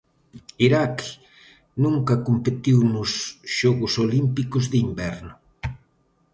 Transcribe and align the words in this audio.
Iraq 0.67 0.97
nunca 1.83 2.15
competiu 2.27 2.79
nos 2.93 3.11
Xogos 3.57 3.93
Olímpicos 4.05 4.63
de 4.71 4.77
Inverno. 4.87 5.33